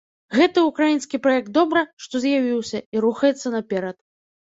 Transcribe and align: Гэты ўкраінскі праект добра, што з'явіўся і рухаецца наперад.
Гэты 0.37 0.63
ўкраінскі 0.69 1.19
праект 1.27 1.53
добра, 1.59 1.85
што 2.07 2.25
з'явіўся 2.25 2.85
і 2.97 3.07
рухаецца 3.09 3.57
наперад. 3.61 3.97